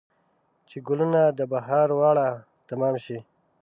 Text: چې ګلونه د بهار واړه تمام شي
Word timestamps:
چې 0.69 0.77
ګلونه 0.87 1.21
د 1.37 1.39
بهار 1.51 1.89
واړه 1.99 2.27
تمام 2.69 2.95
شي 3.05 3.17